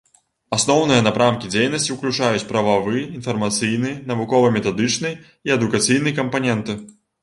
[0.55, 6.83] Асноўныя напрамкі дзейнасці ўключаюць прававы, інфармацыйны, навукова-метадычны і адукацыйны кампаненты.